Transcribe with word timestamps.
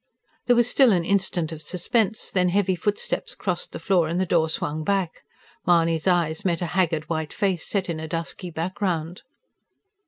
There 0.47 0.55
was 0.55 0.67
still 0.67 0.91
an 0.93 1.05
instant 1.05 1.51
of 1.51 1.61
suspense; 1.61 2.31
then 2.31 2.49
heavy 2.49 2.75
footsteps 2.75 3.35
crossed 3.35 3.71
the 3.71 3.77
floor 3.77 4.07
and 4.07 4.19
the 4.19 4.25
door 4.25 4.49
swung 4.49 4.83
back. 4.83 5.21
Mahony's 5.67 6.07
eyes 6.07 6.43
met 6.43 6.63
a 6.63 6.73
haggard 6.73 7.07
white 7.07 7.31
face 7.31 7.67
set 7.67 7.87
in 7.87 7.99
a 7.99 8.07
dusky 8.07 8.49
background. 8.49 9.21